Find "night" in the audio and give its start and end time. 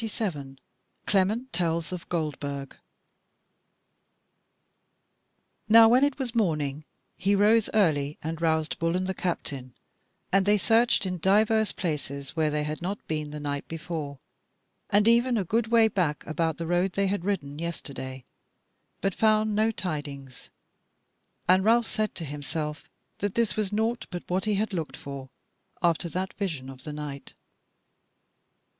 13.39-13.67, 26.93-27.35